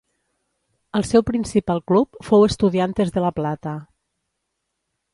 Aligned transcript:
El 0.99 1.05
seu 1.09 1.25
principal 1.27 1.83
club 1.93 2.19
fou 2.31 2.49
Estudiantes 2.49 3.15
de 3.19 3.27
La 3.29 3.33
Plata. 3.41 3.79